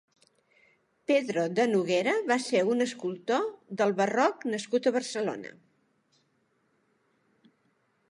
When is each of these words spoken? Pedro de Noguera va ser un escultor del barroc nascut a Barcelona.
Pedro 1.11 1.43
de 1.59 1.65
Noguera 1.73 2.15
va 2.31 2.39
ser 2.47 2.63
un 2.77 2.87
escultor 2.87 3.47
del 3.83 3.95
barroc 4.03 4.49
nascut 4.55 4.89
a 4.93 4.97
Barcelona. 4.99 5.55